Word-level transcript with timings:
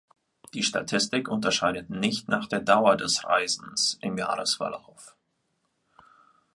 Die 0.55 0.63
Statistik 0.63 1.27
unterscheidet 1.27 1.91
nicht 1.91 2.27
nach 2.27 2.47
der 2.47 2.59
Dauer 2.59 2.95
des 2.97 3.23
„Reisens“ 3.23 3.99
im 4.01 4.17
Jahresverlauf. 4.17 5.15